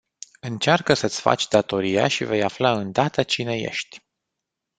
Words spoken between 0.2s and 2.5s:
Încearcă să-ți faci datoria și vei